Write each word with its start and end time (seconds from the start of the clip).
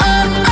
up 0.00 0.43